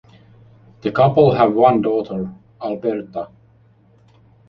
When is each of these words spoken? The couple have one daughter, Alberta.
The 0.81 0.91
couple 0.91 1.31
have 1.35 1.53
one 1.53 1.83
daughter, 1.83 2.33
Alberta. 2.59 3.27